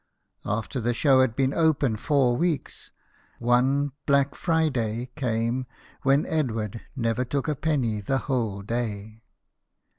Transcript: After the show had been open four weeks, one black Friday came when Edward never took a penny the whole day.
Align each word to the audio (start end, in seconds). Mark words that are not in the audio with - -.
After 0.47 0.81
the 0.81 0.95
show 0.95 1.21
had 1.21 1.35
been 1.35 1.53
open 1.53 1.95
four 1.95 2.35
weeks, 2.35 2.89
one 3.37 3.91
black 4.07 4.33
Friday 4.33 5.11
came 5.15 5.67
when 6.01 6.25
Edward 6.25 6.81
never 6.95 7.23
took 7.23 7.47
a 7.47 7.53
penny 7.53 8.01
the 8.01 8.17
whole 8.17 8.63
day. 8.63 9.21